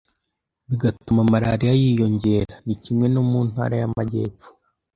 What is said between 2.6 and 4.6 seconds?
Ni kimwe no mu ntara y’Amajyepfo”.